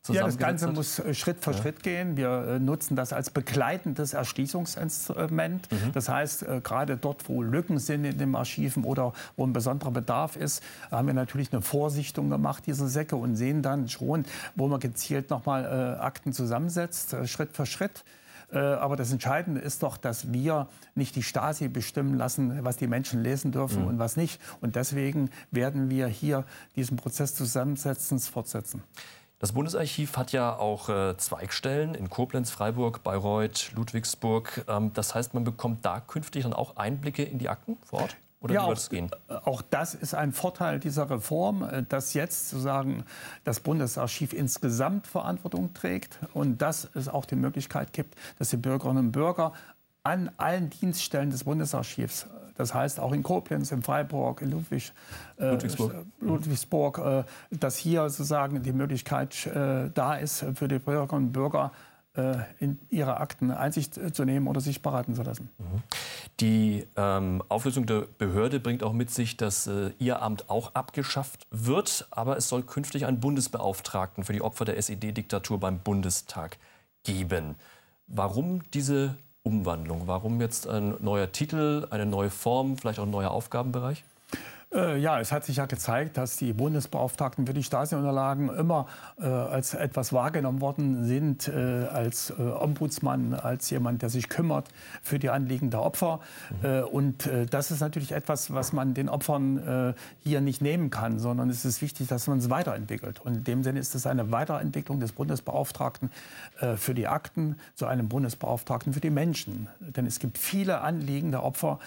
ja, 0.09 0.25
das 0.25 0.39
Ganze 0.39 0.69
muss 0.69 0.99
äh, 0.99 1.15
Schritt 1.15 1.45
für 1.45 1.53
ja. 1.53 1.59
Schritt 1.59 1.83
gehen. 1.83 2.17
Wir 2.17 2.31
äh, 2.31 2.59
nutzen 2.59 2.97
das 2.97 3.13
als 3.13 3.31
begleitendes 3.31 4.15
Erschließungsinstrument. 4.15 5.71
Mhm. 5.71 5.93
Das 5.93 6.09
heißt, 6.09 6.43
äh, 6.45 6.61
gerade 6.63 6.97
dort, 6.97 7.29
wo 7.29 7.43
Lücken 7.43 7.79
sind 7.79 8.05
in 8.05 8.17
den 8.17 8.35
Archiven 8.35 8.85
oder 8.85 9.13
wo 9.37 9.47
ein 9.47 9.53
besonderer 9.53 9.91
Bedarf 9.91 10.37
ist, 10.37 10.63
haben 10.91 11.07
wir 11.07 11.15
natürlich 11.15 11.53
eine 11.53 11.61
Vorsichtung 11.61 12.31
gemacht, 12.31 12.65
diese 12.67 12.89
Säcke, 12.89 13.17
und 13.17 13.37
sehen 13.37 13.63
dann 13.63 13.89
schon, 13.89 14.25
wo 14.57 14.69
man 14.69 14.81
gezielt 14.81 15.31
nochmal 15.31 15.99
Akten 16.01 16.33
zusammensetzt, 16.33 17.15
Schritt 17.27 17.55
für 17.55 17.67
Schritt. 17.67 18.05
Aber 18.51 18.97
das 18.97 19.13
Entscheidende 19.13 19.61
ist 19.61 19.83
doch, 19.83 19.97
dass 19.97 20.33
wir 20.33 20.69
nicht 20.95 21.15
die 21.15 21.23
Stasi 21.23 21.69
bestimmen 21.69 22.15
lassen, 22.15 22.65
was 22.65 22.77
die 22.77 22.87
Menschen 22.87 23.23
lesen 23.23 23.53
dürfen 23.53 23.83
mhm. 23.83 23.89
und 23.89 23.99
was 23.99 24.17
nicht. 24.17 24.41
Und 24.61 24.77
deswegen 24.77 25.31
werden 25.51 25.91
wir 25.91 26.07
hier 26.09 26.45
diesen 26.75 26.97
Prozess 26.97 27.35
Zusammensetzens 27.35 28.29
fortsetzen. 28.29 28.83
Das 29.41 29.53
Bundesarchiv 29.53 30.19
hat 30.19 30.33
ja 30.33 30.55
auch 30.55 30.91
äh, 30.91 31.17
Zweigstellen 31.17 31.95
in 31.95 32.11
Koblenz, 32.11 32.51
Freiburg, 32.51 33.03
Bayreuth, 33.03 33.73
Ludwigsburg. 33.75 34.67
Ähm, 34.69 34.93
das 34.93 35.15
heißt, 35.15 35.33
man 35.33 35.45
bekommt 35.45 35.83
da 35.87 36.01
künftig 36.01 36.43
dann 36.43 36.53
auch 36.53 36.77
Einblicke 36.77 37.23
in 37.23 37.39
die 37.39 37.49
Akten 37.49 37.79
vor 37.83 38.03
Ort? 38.03 38.17
Oder 38.43 38.55
ja, 38.55 38.65
wie 38.65 38.69
wird 38.69 38.79
es 38.79 38.91
gehen? 38.91 39.11
Äh, 39.29 39.37
auch 39.47 39.63
das 39.63 39.95
ist 39.95 40.13
ein 40.13 40.33
Vorteil 40.33 40.79
dieser 40.79 41.09
Reform, 41.09 41.63
äh, 41.63 41.83
dass 41.83 42.13
jetzt 42.13 42.51
sozusagen 42.51 43.05
das 43.45 43.61
Bundesarchiv 43.61 44.35
insgesamt 44.35 45.07
Verantwortung 45.07 45.73
trägt 45.73 46.19
und 46.35 46.61
dass 46.61 46.91
es 46.93 47.09
auch 47.09 47.25
die 47.25 47.37
Möglichkeit 47.37 47.95
gibt, 47.95 48.17
dass 48.39 48.51
die 48.51 48.59
Bürgerinnen 48.59 49.07
und 49.07 49.13
Bürger 49.13 49.55
an 50.03 50.31
allen 50.37 50.69
Dienststellen 50.69 51.31
des 51.31 51.45
Bundesarchivs 51.45 52.27
Das 52.61 52.75
heißt 52.75 53.01
auch 53.01 53.13
in 53.13 53.23
Koblenz, 53.23 53.73
in 53.73 53.83
Freiburg, 53.83 54.43
in 54.43 54.51
Ludwig, 54.51 54.93
äh, 55.39 55.51
Ludwigsburg, 55.51 55.95
Ludwigsburg 56.21 56.99
äh, 56.99 57.25
dass 57.51 57.77
hier 57.77 58.09
sozusagen 58.11 58.63
die 58.63 58.73
Möglichkeit 58.73 59.47
äh, 59.47 59.91
da 59.93 60.15
ist 60.15 60.45
für 60.55 60.69
die 60.69 60.79
Bürgerinnen 60.79 61.29
und 61.29 61.33
Bürger, 61.33 61.73
äh, 62.15 62.39
in 62.59 62.79
ihre 62.91 63.19
Akten 63.19 63.51
Einsicht 63.51 63.99
zu 64.15 64.25
nehmen 64.25 64.47
oder 64.49 64.61
sich 64.61 64.83
beraten 64.83 65.15
zu 65.15 65.23
lassen. 65.23 65.49
Mhm. 65.59 65.83
Die 66.41 66.87
ähm, 66.97 67.43
Auflösung 67.49 67.87
der 67.87 68.07
Behörde 68.19 68.61
bringt 68.61 68.83
auch 68.83 68.93
mit 68.93 69.11
sich, 69.11 69.37
dass 69.37 69.67
äh, 69.67 69.93
Ihr 69.99 70.21
Amt 70.21 70.51
auch 70.51 70.75
abgeschafft 70.75 71.47
wird, 71.51 72.09
aber 72.11 72.37
es 72.37 72.49
soll 72.49 72.63
künftig 72.63 73.07
einen 73.07 73.21
Bundesbeauftragten 73.21 74.25
für 74.25 74.33
die 74.33 74.43
Opfer 74.43 74.65
der 74.65 74.77
SED-Diktatur 74.77 75.61
beim 75.61 75.79
Bundestag 75.79 76.59
geben. 77.05 77.55
Warum 78.07 78.63
diese 78.73 79.17
Umwandlung? 79.43 80.03
Warum 80.07 80.41
jetzt 80.41 80.67
ein 80.69 80.97
neuer 81.01 81.33
Titel, 81.33 81.87
eine 81.91 82.07
neue 82.07 82.31
Form, 82.31 82.77
vielleicht 82.77 82.99
auch 82.99 83.05
ein 83.05 83.11
neuer 83.11 83.31
Aufgabenbereich? 83.31 84.05
Äh, 84.73 84.99
ja, 84.99 85.19
es 85.19 85.33
hat 85.33 85.45
sich 85.45 85.57
ja 85.57 85.67
gezeigt, 85.67 86.17
dass 86.17 86.37
die 86.37 86.53
Bundesbeauftragten 86.53 87.45
für 87.45 87.55
die 87.55 87.65
Stasi-Unterlagen 87.65 88.51
immer 88.51 88.87
äh, 89.21 89.25
als 89.27 89.75
etwas 89.75 90.13
wahrgenommen 90.13 90.61
worden 90.61 91.05
sind, 91.05 91.49
äh, 91.49 91.87
als 91.93 92.31
äh, 92.31 92.35
Ombudsmann, 92.41 93.35
als 93.35 93.69
jemand, 93.71 94.03
der 94.03 94.11
sich 94.11 94.29
kümmert 94.29 94.69
für 95.03 95.19
die 95.19 95.31
Anliegen 95.31 95.71
der 95.71 95.83
Opfer. 95.83 96.21
Mhm. 96.63 96.85
und 96.91 97.27
äh, 97.27 97.47
das 97.47 97.71
ist 97.71 97.81
natürlich 97.81 98.13
etwas, 98.13 98.53
was 98.53 98.73
man 98.73 98.95
den 98.95 99.09
Opfern 99.09 99.95
hier 100.23 100.41
nicht 100.41 100.63
nehmen 100.63 100.91
kann, 100.91 101.19
sondern 101.19 101.51
es 101.51 101.65
ist 101.65 101.83
wichtig, 101.83 102.09
dass 102.09 102.27
man 102.27 102.39
es 102.39 102.51
weiterentwickelt. 102.51 103.21
Und 103.21 103.35
in 103.35 103.45
dem 103.45 103.63
Sinne 103.63 103.81
ist 103.81 103.95
es 103.95 104.07
eine 104.07 104.31
Weiterentwicklung 104.31 105.01
des 105.01 105.13
Bundesbeauftragten 105.13 106.11
für 106.77 106.95
die 106.95 107.09
Akten 107.09 107.57
zu 107.75 107.87
einem 107.87 108.09
Bundesbeauftragten 108.09 108.93
für 108.93 109.01
die 109.01 109.11
Menschen. 109.11 109.69
Denn 109.81 110.07
es 110.07 110.19
gibt 110.19 110.39
viele 110.39 110.81
Anliegen 110.81 111.31
der 111.31 111.43
Opfer, 111.43 111.79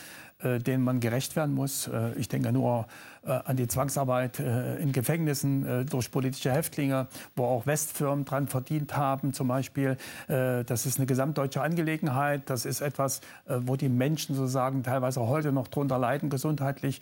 äh, 0.44 0.60
denen 0.60 0.84
man 0.84 1.00
gerecht 1.00 1.36
werden 1.36 1.56
muss. 1.56 1.88
Äh, 1.88 2.14
ich 2.18 2.28
denke 2.28 2.52
nur 2.52 2.88
äh, 3.26 3.32
an 3.32 3.56
die 3.56 3.68
Zwangsarbeit 3.68 4.40
in 4.40 4.92
Gefängnissen 4.92 5.86
durch 5.90 6.12
politische 6.12 6.52
Häftlinge, 6.52 7.08
wo 7.36 7.46
auch 7.46 7.66
Westfirmen 7.66 8.26
dran 8.26 8.48
verdient 8.48 8.98
haben 8.98 9.34
zum 9.34 9.48
Beispiel. 9.48 9.98
Das 10.28 10.86
ist 10.86 10.98
eine 10.98 11.06
gesamtdeutsche 11.06 11.62
Angelegenheit. 11.62 12.50
Das 12.50 12.66
ist 12.66 12.82
etwas, 12.82 13.22
wo 13.48 13.76
die 13.76 13.90
Menschen 13.90 14.36
sozusagen 14.36 14.84
teilweise 14.84 15.22
heute 15.22 15.52
noch 15.52 15.68
darunter 15.68 15.98
leiden, 15.98 16.30
gesundheitlich. 16.30 17.00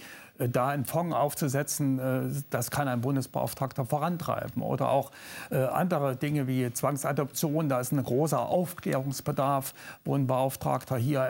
Da 0.50 0.70
einen 0.70 0.86
Fonds 0.86 1.16
aufzusetzen, 1.16 2.44
das 2.50 2.72
kann 2.72 2.88
ein 2.88 3.02
Bundesbeauftragter 3.02 3.86
vorantreiben. 3.86 4.62
Oder 4.62 4.90
auch 4.90 5.12
andere 5.50 6.16
Dinge 6.16 6.48
wie 6.48 6.72
Zwangsadoption, 6.72 7.70
da 7.70 7.80
ist 7.80 7.92
ein 7.92 8.04
großer 8.04 8.40
Aufklärungsbedarf, 8.40 9.74
wo 10.06 10.16
ein 10.16 10.28
Beauftragter 10.28 10.98
hier 10.98 11.22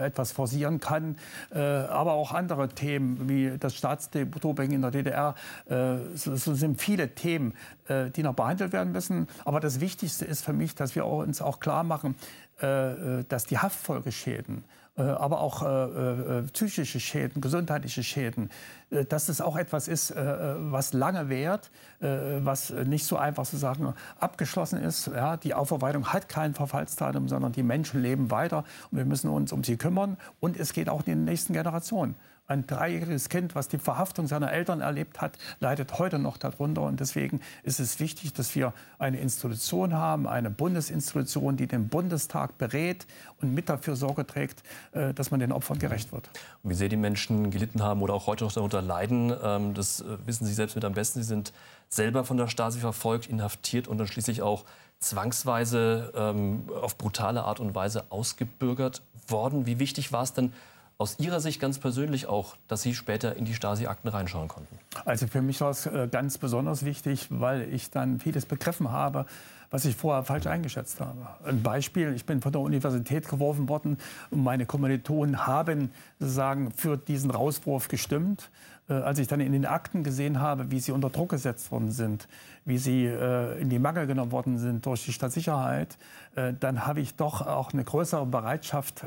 etwas 0.00 0.32
forcieren 0.32 0.80
kann. 0.80 1.16
Äh, 1.54 1.60
aber 1.60 2.12
auch 2.12 2.32
andere 2.32 2.68
Themen 2.68 3.28
wie 3.28 3.56
das 3.58 3.74
Staatsdoping 3.74 4.72
in 4.72 4.82
der 4.82 4.90
DDR. 4.90 5.34
Äh, 5.66 5.96
sind 6.14 6.80
viele 6.80 7.14
Themen, 7.14 7.54
äh, 7.88 8.10
die 8.10 8.22
noch 8.22 8.34
behandelt 8.34 8.72
werden 8.72 8.92
müssen. 8.92 9.28
Aber 9.44 9.60
das 9.60 9.80
Wichtigste 9.80 10.24
ist 10.24 10.44
für 10.44 10.52
mich, 10.52 10.74
dass 10.74 10.94
wir 10.94 11.06
uns 11.06 11.42
auch 11.42 11.60
klar 11.60 11.84
machen, 11.84 12.14
dass 12.60 13.44
die 13.44 13.58
Haftfolgeschäden 13.58 14.64
aber 15.02 15.40
auch 15.40 15.62
äh, 15.62 16.42
psychische 16.52 17.00
Schäden, 17.00 17.40
gesundheitliche 17.40 18.02
Schäden, 18.02 18.50
äh, 18.90 19.04
dass 19.04 19.28
es 19.28 19.40
auch 19.40 19.56
etwas 19.56 19.88
ist, 19.88 20.10
äh, 20.10 20.54
was 20.58 20.92
lange 20.92 21.28
währt, 21.28 21.70
was 22.00 22.70
nicht 22.70 23.06
so 23.06 23.16
einfach 23.16 23.44
zu 23.44 23.56
sagen 23.56 23.92
abgeschlossen 24.20 24.80
ist. 24.80 25.08
Ja, 25.08 25.36
die 25.36 25.52
Aufarbeitung 25.52 26.12
hat 26.12 26.28
kein 26.28 26.54
Verfallsdatum, 26.54 27.28
sondern 27.28 27.50
die 27.50 27.64
Menschen 27.64 28.00
leben 28.00 28.30
weiter 28.30 28.64
und 28.92 28.98
wir 28.98 29.04
müssen 29.04 29.30
uns 29.30 29.52
um 29.52 29.64
sie 29.64 29.76
kümmern 29.76 30.16
und 30.38 30.56
es 30.56 30.72
geht 30.72 30.88
auch 30.88 31.00
in 31.00 31.06
den 31.06 31.24
nächsten 31.24 31.54
Generationen. 31.54 32.14
Ein 32.50 32.66
dreijähriges 32.66 33.28
Kind, 33.28 33.54
was 33.54 33.68
die 33.68 33.76
Verhaftung 33.76 34.26
seiner 34.26 34.50
Eltern 34.50 34.80
erlebt 34.80 35.20
hat, 35.20 35.36
leidet 35.60 35.98
heute 35.98 36.18
noch 36.18 36.38
darunter. 36.38 36.80
Und 36.80 36.98
deswegen 36.98 37.40
ist 37.62 37.78
es 37.78 38.00
wichtig, 38.00 38.32
dass 38.32 38.54
wir 38.54 38.72
eine 38.98 39.20
Institution 39.20 39.92
haben, 39.92 40.26
eine 40.26 40.48
Bundesinstitution, 40.48 41.58
die 41.58 41.66
den 41.66 41.88
Bundestag 41.88 42.56
berät 42.56 43.06
und 43.42 43.52
mit 43.52 43.68
dafür 43.68 43.96
Sorge 43.96 44.26
trägt, 44.26 44.62
äh, 44.92 45.12
dass 45.12 45.30
man 45.30 45.40
den 45.40 45.52
Opfern 45.52 45.78
gerecht 45.78 46.10
wird. 46.10 46.30
Und 46.62 46.70
wie 46.70 46.74
sehr 46.74 46.88
die 46.88 46.96
Menschen 46.96 47.50
gelitten 47.50 47.82
haben 47.82 48.00
oder 48.00 48.14
auch 48.14 48.26
heute 48.26 48.44
noch 48.44 48.52
darunter 48.52 48.80
leiden, 48.80 49.30
ähm, 49.42 49.74
das 49.74 50.00
äh, 50.00 50.16
wissen 50.24 50.46
Sie 50.46 50.54
selbst 50.54 50.74
mit 50.74 50.86
am 50.86 50.94
besten. 50.94 51.20
Sie 51.20 51.28
sind 51.28 51.52
selber 51.90 52.24
von 52.24 52.38
der 52.38 52.48
Stasi 52.48 52.80
verfolgt, 52.80 53.26
inhaftiert 53.26 53.88
und 53.88 53.98
dann 53.98 54.06
schließlich 54.06 54.40
auch 54.40 54.64
zwangsweise 55.00 56.14
ähm, 56.16 56.64
auf 56.80 56.96
brutale 56.96 57.44
Art 57.44 57.60
und 57.60 57.74
Weise 57.74 58.06
ausgebürgert 58.08 59.02
worden. 59.26 59.66
Wie 59.66 59.78
wichtig 59.78 60.12
war 60.12 60.22
es 60.22 60.32
denn 60.32 60.54
aus 60.98 61.20
Ihrer 61.20 61.40
Sicht 61.40 61.60
ganz 61.60 61.78
persönlich 61.78 62.26
auch, 62.26 62.56
dass 62.66 62.82
Sie 62.82 62.92
später 62.92 63.36
in 63.36 63.44
die 63.44 63.54
Stasi-Akten 63.54 64.08
reinschauen 64.08 64.48
konnten? 64.48 64.78
Also 65.04 65.28
für 65.28 65.42
mich 65.42 65.60
war 65.60 65.70
es 65.70 65.86
äh, 65.86 66.08
ganz 66.10 66.38
besonders 66.38 66.84
wichtig, 66.84 67.28
weil 67.30 67.72
ich 67.72 67.90
dann 67.90 68.18
vieles 68.18 68.46
begriffen 68.46 68.90
habe, 68.90 69.26
was 69.70 69.84
ich 69.84 69.96
vorher 69.96 70.24
falsch 70.24 70.46
eingeschätzt 70.46 71.00
habe. 71.00 71.26
Ein 71.44 71.62
Beispiel, 71.62 72.14
ich 72.14 72.24
bin 72.24 72.40
von 72.40 72.52
der 72.52 72.60
Universität 72.60 73.28
geworfen 73.28 73.68
worden 73.68 73.98
und 74.30 74.42
meine 74.42 74.66
Kommilitonen 74.66 75.46
haben 75.46 75.90
sozusagen 76.18 76.70
für 76.72 76.96
diesen 76.96 77.30
Rauswurf 77.30 77.88
gestimmt. 77.88 78.50
Äh, 78.88 78.94
als 78.94 79.18
ich 79.18 79.28
dann 79.28 79.40
in 79.40 79.52
den 79.52 79.66
Akten 79.66 80.02
gesehen 80.02 80.40
habe, 80.40 80.70
wie 80.70 80.80
sie 80.80 80.92
unter 80.92 81.10
Druck 81.10 81.30
gesetzt 81.30 81.70
worden 81.70 81.90
sind, 81.90 82.28
wie 82.64 82.78
sie 82.78 83.04
äh, 83.04 83.60
in 83.60 83.68
die 83.68 83.78
Mangel 83.78 84.06
genommen 84.06 84.32
worden 84.32 84.58
sind 84.58 84.84
durch 84.86 85.04
die 85.04 85.12
Stadtsicherheit, 85.12 85.98
äh, 86.34 86.54
dann 86.58 86.86
habe 86.86 87.00
ich 87.00 87.16
doch 87.16 87.46
auch 87.46 87.72
eine 87.72 87.84
größere 87.84 88.26
Bereitschaft 88.26 89.04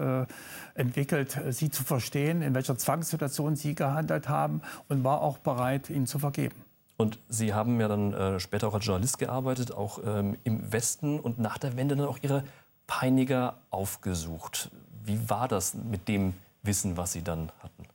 entwickelt, 0.75 1.39
sie 1.49 1.69
zu 1.69 1.83
verstehen, 1.83 2.41
in 2.41 2.53
welcher 2.53 2.77
Zwangssituation 2.77 3.55
sie 3.55 3.75
gehandelt 3.75 4.29
haben 4.29 4.61
und 4.87 5.03
war 5.03 5.21
auch 5.21 5.37
bereit, 5.37 5.89
ihnen 5.89 6.05
zu 6.05 6.19
vergeben. 6.19 6.55
Und 7.01 7.17
Sie 7.29 7.55
haben 7.55 7.81
ja 7.81 7.87
dann 7.87 8.13
äh, 8.13 8.39
später 8.39 8.67
auch 8.67 8.75
als 8.75 8.85
Journalist 8.85 9.17
gearbeitet, 9.17 9.73
auch 9.73 9.99
ähm, 10.05 10.37
im 10.43 10.71
Westen 10.71 11.19
und 11.19 11.39
nach 11.39 11.57
der 11.57 11.75
Wende 11.75 11.95
dann 11.95 12.05
auch 12.05 12.19
Ihre 12.21 12.43
Peiniger 12.85 13.55
aufgesucht. 13.71 14.69
Wie 15.03 15.27
war 15.27 15.47
das 15.47 15.73
mit 15.73 16.07
dem 16.07 16.35
Wissen, 16.61 16.97
was 16.97 17.13
Sie 17.13 17.23
dann 17.23 17.51
hatten? 17.63 17.85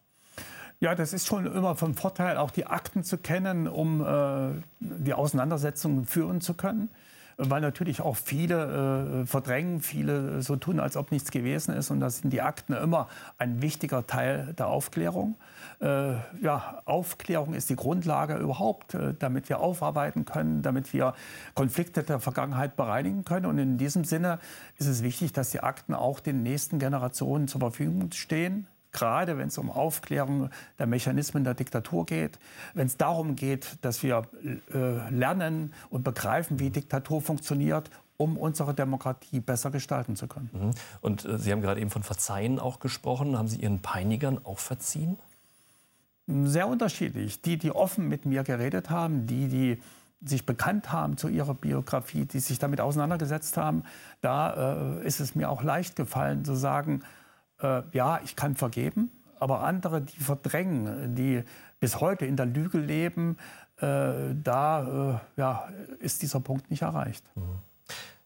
Ja, 0.80 0.96
das 0.96 1.12
ist 1.12 1.28
schon 1.28 1.46
immer 1.46 1.76
von 1.76 1.94
Vorteil, 1.94 2.36
auch 2.36 2.50
die 2.50 2.66
Akten 2.66 3.04
zu 3.04 3.16
kennen, 3.16 3.68
um 3.68 4.04
äh, 4.04 4.60
die 4.80 5.14
Auseinandersetzungen 5.14 6.04
führen 6.04 6.40
zu 6.40 6.54
können 6.54 6.90
weil 7.38 7.60
natürlich 7.60 8.00
auch 8.00 8.16
viele 8.16 9.22
äh, 9.22 9.26
verdrängen, 9.26 9.80
viele 9.80 10.42
so 10.42 10.56
tun, 10.56 10.80
als 10.80 10.96
ob 10.96 11.12
nichts 11.12 11.30
gewesen 11.30 11.74
ist. 11.74 11.90
Und 11.90 12.00
da 12.00 12.08
sind 12.08 12.32
die 12.32 12.40
Akten 12.40 12.72
immer 12.72 13.08
ein 13.38 13.60
wichtiger 13.60 14.06
Teil 14.06 14.54
der 14.58 14.68
Aufklärung. 14.68 15.36
Äh, 15.80 16.14
ja, 16.40 16.82
Aufklärung 16.86 17.54
ist 17.54 17.68
die 17.68 17.76
Grundlage 17.76 18.36
überhaupt, 18.36 18.94
äh, 18.94 19.12
damit 19.18 19.48
wir 19.48 19.60
aufarbeiten 19.60 20.24
können, 20.24 20.62
damit 20.62 20.92
wir 20.92 21.14
Konflikte 21.54 22.02
der 22.02 22.20
Vergangenheit 22.20 22.76
bereinigen 22.76 23.24
können. 23.24 23.46
Und 23.46 23.58
in 23.58 23.76
diesem 23.76 24.04
Sinne 24.04 24.38
ist 24.78 24.86
es 24.86 25.02
wichtig, 25.02 25.32
dass 25.32 25.50
die 25.50 25.60
Akten 25.60 25.94
auch 25.94 26.20
den 26.20 26.42
nächsten 26.42 26.78
Generationen 26.78 27.48
zur 27.48 27.60
Verfügung 27.60 28.10
stehen 28.12 28.66
gerade 28.96 29.38
wenn 29.38 29.48
es 29.48 29.58
um 29.58 29.70
Aufklärung 29.70 30.50
der 30.78 30.86
Mechanismen 30.86 31.44
der 31.44 31.54
Diktatur 31.54 32.06
geht, 32.06 32.38
wenn 32.74 32.86
es 32.86 32.96
darum 32.96 33.36
geht, 33.36 33.78
dass 33.82 34.02
wir 34.02 34.22
äh, 34.74 35.10
lernen 35.10 35.72
und 35.90 36.02
begreifen, 36.02 36.58
wie 36.58 36.70
Diktatur 36.70 37.20
funktioniert 37.20 37.90
um 38.18 38.38
unsere 38.38 38.72
Demokratie 38.72 39.40
besser 39.40 39.70
gestalten 39.70 40.16
zu 40.16 40.26
können. 40.26 40.48
Mhm. 40.50 40.70
Und 41.02 41.26
äh, 41.26 41.38
Sie 41.38 41.52
haben 41.52 41.60
gerade 41.60 41.82
eben 41.82 41.90
von 41.90 42.02
Verzeihen 42.02 42.58
auch 42.58 42.80
gesprochen. 42.80 43.36
Haben 43.36 43.48
Sie 43.48 43.58
Ihren 43.58 43.82
Peinigern 43.82 44.40
auch 44.42 44.58
verziehen? 44.58 45.18
Sehr 46.26 46.66
unterschiedlich. 46.66 47.42
Die, 47.42 47.58
die 47.58 47.72
offen 47.72 48.08
mit 48.08 48.24
mir 48.24 48.42
geredet 48.42 48.88
haben, 48.88 49.26
die, 49.26 49.48
die 49.48 49.82
sich 50.24 50.46
bekannt 50.46 50.92
haben 50.92 51.16
zu 51.16 51.28
ihrer 51.28 51.54
Biografie, 51.54 52.24
die 52.24 52.40
sich 52.40 52.58
damit 52.58 52.80
auseinandergesetzt 52.80 53.56
haben, 53.56 53.84
da 54.22 54.98
äh, 54.98 55.06
ist 55.06 55.20
es 55.20 55.34
mir 55.34 55.50
auch 55.50 55.62
leicht 55.62 55.94
gefallen 55.94 56.44
zu 56.44 56.54
sagen, 56.54 57.02
äh, 57.60 57.82
ja, 57.92 58.20
ich 58.24 58.36
kann 58.36 58.54
vergeben, 58.54 59.10
aber 59.38 59.60
andere, 59.60 60.02
die 60.02 60.20
verdrängen, 60.20 61.14
die 61.14 61.42
bis 61.80 62.00
heute 62.00 62.26
in 62.26 62.36
der 62.36 62.46
Lüge 62.46 62.78
leben, 62.78 63.36
äh, 63.78 64.34
da 64.42 65.20
äh, 65.36 65.40
ja, 65.40 65.68
ist 65.98 66.22
dieser 66.22 66.40
Punkt 66.40 66.70
nicht 66.70 66.82
erreicht. 66.82 67.24
Mhm. 67.34 67.42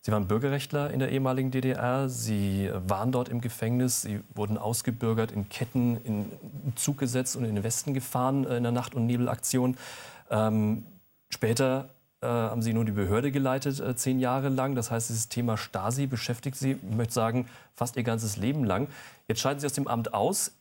Sie 0.02 0.12
waren 0.12 0.26
Bürgerrechtler 0.26 0.90
in 0.90 0.99
der 0.99 1.10
ehemaligen 1.10 1.50
DDR. 1.50 2.08
Sie 2.08 2.70
waren 2.72 3.12
dort 3.12 3.28
im 3.28 3.42
Gefängnis. 3.42 4.00
Sie 4.00 4.20
wurden 4.34 4.56
ausgebürgert, 4.56 5.30
in 5.30 5.50
Ketten 5.50 5.99
in 6.04 6.32
Zug 6.75 6.96
gesetzt 6.96 7.37
und 7.37 7.44
in 7.44 7.54
den 7.54 7.64
Westen 7.64 7.92
gefahren 7.92 8.46
äh, 8.46 8.56
in 8.56 8.62
der 8.62 8.72
Nacht- 8.72 8.94
und 8.94 9.06
Nebelaktion. 9.06 9.76
Ähm, 10.30 10.87
später 11.28 11.90
äh, 12.22 12.26
haben 12.26 12.62
Sie 12.62 12.72
nun 12.72 12.86
die 12.86 12.92
Behörde 12.92 13.30
geleitet, 13.32 13.80
äh, 13.80 13.94
zehn 13.96 14.20
Jahre 14.20 14.48
lang. 14.48 14.74
Das 14.74 14.90
heißt, 14.90 15.08
dieses 15.08 15.28
Thema 15.28 15.56
Stasi 15.56 16.06
beschäftigt 16.06 16.56
Sie, 16.56 16.72
ich 16.72 16.96
möchte 16.96 17.14
sagen, 17.14 17.48
fast 17.74 17.96
Ihr 17.96 18.02
ganzes 18.02 18.36
Leben 18.36 18.64
lang. 18.64 18.88
Jetzt 19.28 19.40
scheiden 19.40 19.60
Sie 19.60 19.66
aus 19.66 19.72
dem 19.72 19.88
Amt 19.88 20.12
aus. 20.12 20.52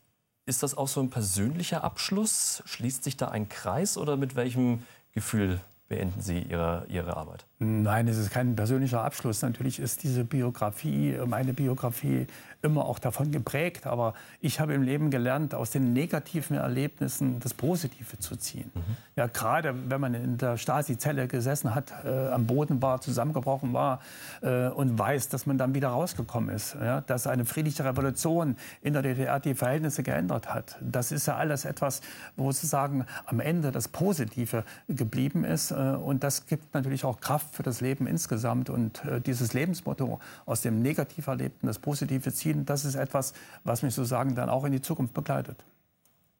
Ist 0.46 0.62
das 0.62 0.76
auch 0.76 0.88
so 0.88 1.00
ein 1.00 1.10
persönlicher 1.10 1.84
Abschluss? 1.84 2.62
Schließt 2.64 3.04
sich 3.04 3.16
da 3.16 3.28
ein 3.28 3.48
Kreis 3.48 3.98
oder 3.98 4.16
mit 4.16 4.36
welchem 4.36 4.82
Gefühl 5.12 5.60
beenden 5.90 6.20
Sie 6.20 6.38
Ihre, 6.38 6.86
Ihre 6.88 7.16
Arbeit? 7.16 7.44
Nein, 7.58 8.06
es 8.06 8.16
ist 8.16 8.30
kein 8.30 8.54
persönlicher 8.54 9.02
Abschluss. 9.02 9.42
Natürlich 9.42 9.80
ist 9.80 10.04
diese 10.04 10.24
Biografie, 10.24 11.18
meine 11.26 11.52
Biografie, 11.52 12.26
immer 12.62 12.86
auch 12.86 12.98
davon 12.98 13.32
geprägt. 13.32 13.86
Aber 13.86 14.14
ich 14.40 14.60
habe 14.60 14.72
im 14.72 14.82
Leben 14.82 15.10
gelernt, 15.10 15.54
aus 15.54 15.70
den 15.70 15.92
negativen 15.92 16.56
Erlebnissen 16.56 17.40
das 17.40 17.54
Positive 17.54 18.18
zu 18.18 18.36
ziehen. 18.36 18.70
Mhm. 18.74 18.96
Ja, 19.16 19.26
gerade 19.26 19.74
wenn 19.90 20.00
man 20.00 20.14
in 20.14 20.38
der 20.38 20.58
Stasi-Zelle 20.58 21.26
gesessen 21.26 21.74
hat, 21.74 21.92
äh, 22.04 22.28
am 22.28 22.46
Boden 22.46 22.80
war, 22.80 23.00
zusammengebrochen 23.00 23.72
war 23.72 24.00
äh, 24.42 24.68
und 24.68 24.96
weiß, 24.96 25.28
dass 25.28 25.46
man 25.46 25.58
dann 25.58 25.74
wieder 25.74 25.88
rausgekommen 25.88 26.54
ist. 26.54 26.76
Ja, 26.80 27.00
dass 27.00 27.26
eine 27.26 27.44
friedliche 27.44 27.84
Revolution 27.84 28.56
in 28.80 28.92
der 28.92 29.02
DDR 29.02 29.40
die 29.40 29.54
Verhältnisse 29.54 30.04
geändert 30.04 30.54
hat. 30.54 30.78
Das 30.80 31.10
ist 31.10 31.26
ja 31.26 31.36
alles 31.36 31.64
etwas, 31.64 32.00
wo 32.36 32.52
sozusagen 32.52 33.06
am 33.26 33.40
Ende 33.40 33.72
das 33.72 33.88
Positive 33.88 34.64
geblieben 34.88 35.44
ist. 35.44 35.72
Äh, 35.80 35.96
und 35.96 36.22
das 36.22 36.46
gibt 36.46 36.74
natürlich 36.74 37.04
auch 37.04 37.20
Kraft 37.20 37.54
für 37.54 37.62
das 37.62 37.80
Leben 37.80 38.06
insgesamt. 38.06 38.70
Und 38.70 39.04
äh, 39.04 39.20
dieses 39.20 39.52
Lebensmotto 39.52 40.20
aus 40.46 40.60
dem 40.60 40.82
negativ 40.82 41.26
Erlebten 41.26 41.66
das 41.66 41.78
Positive 41.78 42.32
ziehen, 42.32 42.66
das 42.66 42.84
ist 42.84 42.94
etwas, 42.94 43.32
was 43.64 43.82
mich 43.82 43.94
sozusagen 43.94 44.34
dann 44.34 44.48
auch 44.48 44.64
in 44.64 44.72
die 44.72 44.82
Zukunft 44.82 45.14
begleitet. 45.14 45.64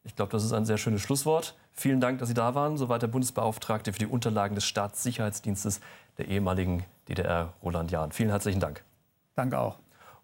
Ich 0.03 0.17
glaube, 0.17 0.33
das 0.33 0.45
ist 0.45 0.53
ein 0.53 0.65
sehr 0.65 0.79
schönes 0.79 1.03
Schlusswort. 1.03 1.57
Vielen 1.73 2.01
Dank, 2.01 2.19
dass 2.21 2.29
Sie 2.29 2.35
da 2.35 2.55
waren. 2.55 2.79
Soweit 2.79 3.03
der 3.03 3.09
Bundesbeauftragte 3.09 3.93
für 3.93 3.99
die 3.99 4.07
Unterlagen 4.07 4.55
des 4.55 4.65
Staatssicherheitsdienstes 4.65 5.81
der 6.17 6.29
ehemaligen 6.29 6.85
DDR, 7.09 7.53
Roland 7.63 7.91
Jahn. 7.91 8.13
Vielen 8.13 8.31
herzlichen 8.31 8.61
Dank. 8.61 8.83
Danke 9.35 9.59
auch. 9.59 9.79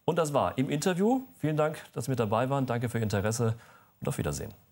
Und 0.07 0.17
das 0.17 0.33
war 0.33 0.57
im 0.57 0.71
Interview. 0.71 1.23
Vielen 1.41 1.57
Dank, 1.57 1.83
dass 1.93 2.07
Sie 2.07 2.11
mit 2.11 2.21
dabei 2.21 2.49
waren. 2.49 2.65
Danke 2.65 2.89
für 2.89 2.99
Ihr 2.99 3.03
Interesse 3.03 3.55
und 4.01 4.09
auf 4.09 4.17
Wiedersehen. 4.17 4.66